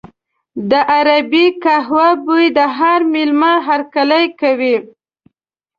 د 0.69 0.73
عربي 0.95 1.45
قهوې 1.63 2.09
بوی 2.25 2.45
د 2.57 2.59
هر 2.77 2.99
مېلمه 3.13 3.53
هرکلی 3.67 4.25
کوي. 4.41 4.75